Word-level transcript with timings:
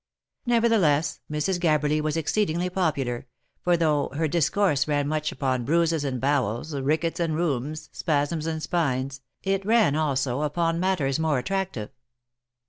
Nevertheless, 0.47 1.19
Mrs. 1.31 1.59
Gabberly 1.59 2.01
was 2.01 2.17
exceedingly 2.17 2.71
popular, 2.71 3.27
for 3.63 3.77
though 3.77 4.09
her 4.15 4.27
discourse 4.27 4.87
ran 4.87 5.07
much 5.07 5.31
upon 5.31 5.63
bruises 5.63 6.03
and 6.03 6.19
bowels, 6.19 6.73
rickets 6.73 7.19
and 7.19 7.35
rheums, 7.35 7.87
spasms 7.91 8.47
and 8.47 8.63
spines, 8.63 9.21
it 9.43 9.63
ran 9.63 9.95
also 9.95 10.41
upon 10.41 10.79
matters 10.79 11.19
more 11.19 11.37
attractive. 11.37 11.91